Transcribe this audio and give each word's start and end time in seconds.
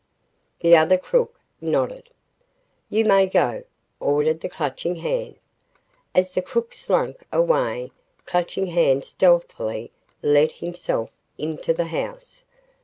The 0.61 0.75
other 0.75 0.97
crook 0.97 1.39
nodded. 1.61 2.09
"You 2.89 3.05
may 3.05 3.27
go," 3.27 3.65
ordered 3.99 4.41
the 4.41 4.49
Clutching 4.49 4.95
Hand. 4.95 5.35
As 6.15 6.33
the 6.33 6.41
crook 6.41 6.73
slunk 6.73 7.23
away, 7.31 7.91
Clutching 8.25 8.65
Hand 8.65 9.05
stealthily 9.05 9.91
let 10.23 10.53
himself 10.53 11.11
into 11.37 11.71
the 11.71 11.85
house. 11.85 12.41